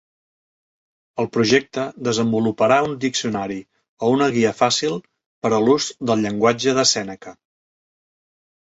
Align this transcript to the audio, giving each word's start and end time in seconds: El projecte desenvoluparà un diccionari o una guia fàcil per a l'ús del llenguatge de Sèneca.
El 1.23 1.27
projecte 1.35 1.83
desenvoluparà 2.07 2.79
un 2.87 2.97
diccionari 3.05 3.59
o 4.03 4.11
una 4.15 4.31
guia 4.39 4.55
fàcil 4.63 4.99
per 5.45 5.53
a 5.53 5.63
l'ús 5.69 5.95
del 6.11 6.27
llenguatge 6.27 6.77
de 6.81 6.89
Sèneca. 6.97 7.41